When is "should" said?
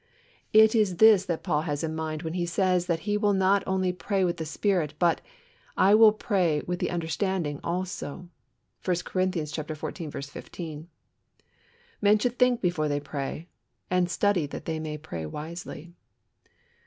12.17-12.39